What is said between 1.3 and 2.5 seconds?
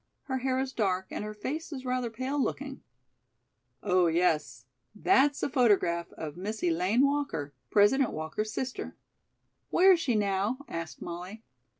face is rather pale